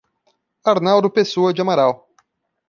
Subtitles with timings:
[0.63, 2.07] Arnaldo Pessoa de Amaral